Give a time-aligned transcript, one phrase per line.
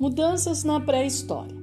[0.00, 1.56] Mudanças na pré-história.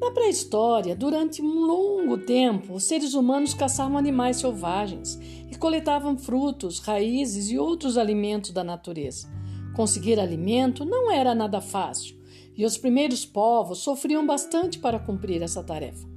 [0.00, 5.18] Na pré-história, durante um longo tempo, os seres humanos caçavam animais selvagens
[5.50, 9.28] e coletavam frutos, raízes e outros alimentos da natureza.
[9.76, 12.16] Conseguir alimento não era nada fácil
[12.56, 16.08] e os primeiros povos sofriam bastante para cumprir essa tarefa.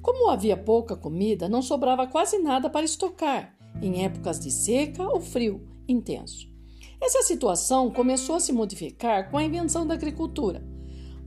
[0.00, 5.20] Como havia pouca comida, não sobrava quase nada para estocar em épocas de seca ou
[5.20, 6.48] frio intenso.
[6.98, 10.72] Essa situação começou a se modificar com a invenção da agricultura.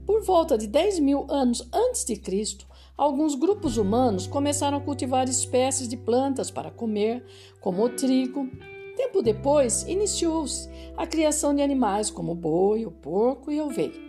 [0.06, 2.64] Por volta de 10 mil anos antes de Cristo,
[2.96, 7.24] alguns grupos humanos começaram a cultivar espécies de plantas para comer,
[7.60, 8.48] como o trigo.
[8.96, 14.00] Tempo depois, iniciou-se a criação de animais como o boi, o porco e a ovelha.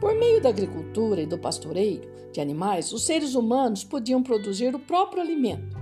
[0.00, 4.78] Por meio da agricultura e do pastoreio de animais, os seres humanos podiam produzir o
[4.78, 5.76] próprio alimento.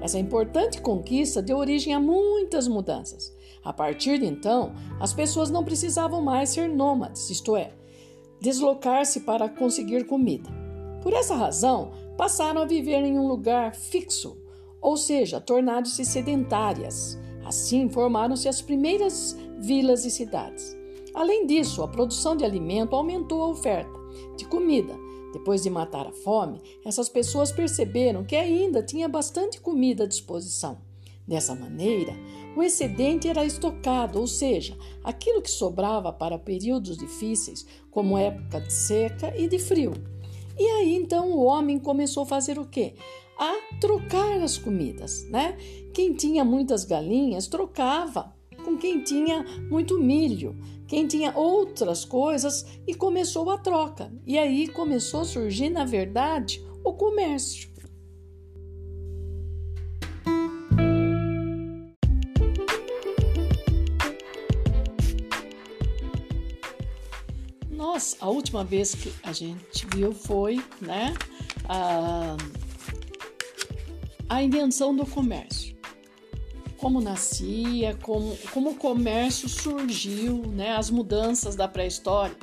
[0.00, 3.32] Essa importante conquista deu origem a muitas mudanças.
[3.64, 7.72] A partir de então, as pessoas não precisavam mais ser nômades, isto é,
[8.40, 10.48] deslocar-se para conseguir comida.
[11.02, 14.36] Por essa razão, passaram a viver em um lugar fixo,
[14.80, 17.18] ou seja, tornaram-se sedentárias.
[17.44, 20.76] Assim, formaram-se as primeiras vilas e cidades.
[21.14, 23.98] Além disso, a produção de alimento aumentou a oferta
[24.36, 24.94] de comida.
[25.32, 30.78] Depois de matar a fome, essas pessoas perceberam que ainda tinha bastante comida à disposição.
[31.28, 32.16] Dessa maneira,
[32.56, 38.72] o excedente era estocado, ou seja, aquilo que sobrava para períodos difíceis, como época de
[38.72, 39.92] seca e de frio.
[40.58, 42.94] E aí então o homem começou a fazer o quê?
[43.38, 45.58] A trocar as comidas, né?
[45.92, 48.34] Quem tinha muitas galinhas trocava
[48.64, 50.56] com quem tinha muito milho,
[50.86, 54.10] quem tinha outras coisas e começou a troca.
[54.26, 57.68] E aí começou a surgir, na verdade, o comércio.
[67.78, 71.14] Nós, a última vez que a gente viu foi né,
[71.68, 72.36] a,
[74.28, 75.78] a invenção do comércio.
[76.76, 82.36] Como nascia, como, como o comércio surgiu, né, as mudanças da pré-história.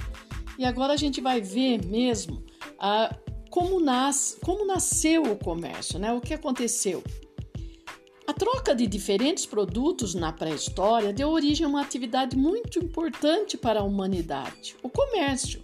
[0.58, 2.42] E agora a gente vai ver mesmo
[2.80, 3.14] a,
[3.50, 7.04] como, nas, como nasceu o comércio, né, o que aconteceu.
[8.28, 13.82] A troca de diferentes produtos na pré-história deu origem a uma atividade muito importante para
[13.82, 15.62] a humanidade: o comércio.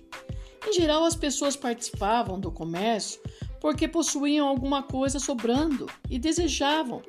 [0.68, 3.20] Em geral, as pessoas participavam do comércio
[3.60, 7.02] porque possuíam alguma coisa sobrando e desejavam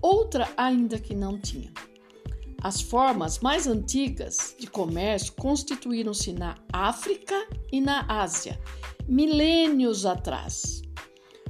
[0.00, 1.72] outra ainda que não tinham.
[2.62, 8.58] As formas mais antigas de comércio constituíram-se na África e na Ásia,
[9.06, 10.80] milênios atrás.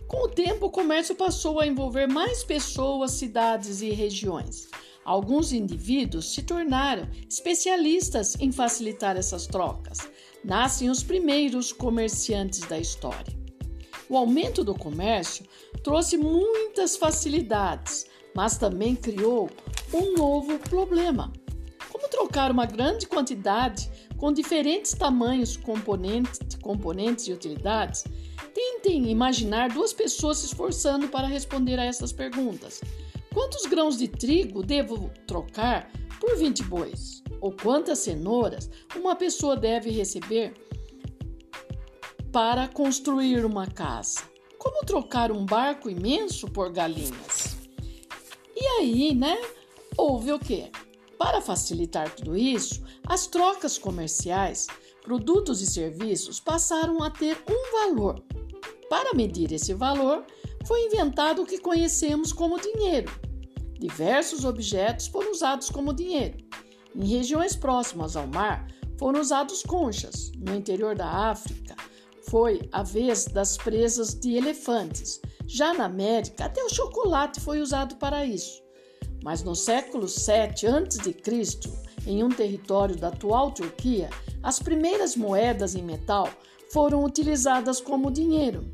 [0.07, 4.69] Com o tempo, o comércio passou a envolver mais pessoas, cidades e regiões.
[5.05, 9.99] Alguns indivíduos se tornaram especialistas em facilitar essas trocas.
[10.45, 13.35] Nascem os primeiros comerciantes da história.
[14.09, 15.47] O aumento do comércio
[15.83, 19.51] trouxe muitas facilidades, mas também criou
[19.93, 21.33] um novo problema.
[21.91, 28.05] Como trocar uma grande quantidade com diferentes tamanhos, componentes, componentes e utilidades
[28.55, 32.81] Tentem imaginar duas pessoas se esforçando para responder a essas perguntas.
[33.33, 37.21] Quantos grãos de trigo devo trocar por 20 bois?
[37.41, 40.55] Ou quantas cenouras uma pessoa deve receber
[42.31, 44.21] para construir uma casa?
[44.57, 47.57] Como trocar um barco imenso por galinhas?
[48.55, 49.37] E aí, né?
[49.97, 50.71] Houve o quê?
[51.19, 54.69] Para facilitar tudo isso, as trocas comerciais,
[55.03, 58.23] produtos e serviços passaram a ter um valor
[58.94, 60.25] para medir esse valor,
[60.65, 63.10] foi inventado o que conhecemos como dinheiro.
[63.77, 66.38] Diversos objetos foram usados como dinheiro.
[66.94, 70.31] Em regiões próximas ao mar, foram usados conchas.
[70.38, 71.75] No interior da África,
[72.31, 75.20] foi a vez das presas de elefantes.
[75.44, 78.62] Já na América, até o chocolate foi usado para isso.
[79.25, 81.17] Mas no século 7 a.C.,
[82.06, 84.08] em um território da atual Turquia,
[84.40, 86.29] as primeiras moedas em metal
[86.70, 88.70] foram utilizadas como dinheiro.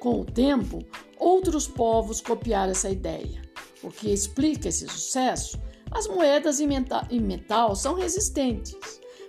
[0.00, 0.82] Com o tempo,
[1.18, 3.42] outros povos copiaram essa ideia.
[3.82, 5.60] O que explica esse sucesso?
[5.90, 8.74] As moedas em metal são resistentes,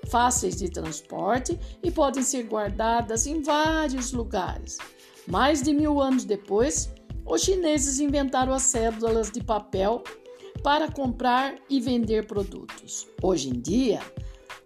[0.07, 4.77] fáceis de transporte e podem ser guardadas em vários lugares.
[5.27, 6.89] Mais de mil anos depois,
[7.25, 10.01] os chineses inventaram as cédulas de papel
[10.63, 13.09] para comprar e vender produtos.
[13.21, 13.99] Hoje em dia,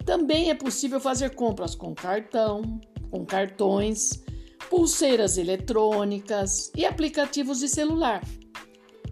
[0.06, 2.80] também é possível fazer compras com cartão,
[3.10, 4.24] com cartões,
[4.70, 8.22] pulseiras eletrônicas e aplicativos de celular.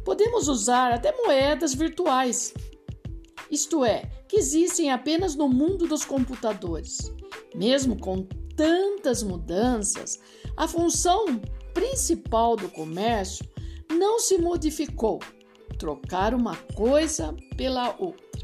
[0.04, 2.54] Podemos usar até moedas virtuais,
[3.50, 7.14] isto é, que existem apenas no mundo dos computadores.
[7.54, 8.24] Mesmo com
[8.56, 10.20] tantas mudanças,
[10.58, 11.40] a função
[11.74, 13.46] principal do comércio
[13.92, 15.20] não se modificou.
[15.78, 18.43] Trocar uma coisa pela outra.